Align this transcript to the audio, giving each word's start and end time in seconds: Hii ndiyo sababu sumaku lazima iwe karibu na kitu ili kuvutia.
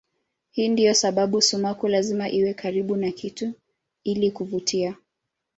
Hii 0.51 0.67
ndiyo 0.69 0.93
sababu 0.93 1.41
sumaku 1.41 1.87
lazima 1.87 2.29
iwe 2.29 2.53
karibu 2.53 2.95
na 2.97 3.11
kitu 3.11 3.53
ili 4.03 4.31
kuvutia. 4.31 4.95